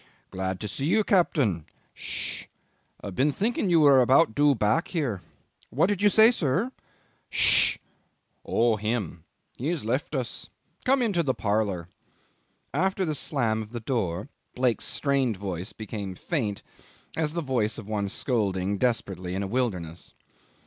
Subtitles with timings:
[0.31, 1.65] "Glad to see you, captain....
[1.93, 2.45] Sssh....
[3.13, 5.21] Been thinking you were about due back here.
[5.69, 6.71] What did you say, sir?...
[7.29, 7.77] Sssh....
[8.43, 8.77] Oh!
[8.77, 9.25] him!
[9.57, 10.49] He has left us.
[10.85, 11.87] Come into the parlour."...
[12.73, 16.63] After the slam of the door Blake's strained voice became faint,
[17.15, 20.13] as the voice of one scolding desperately in a wilderness.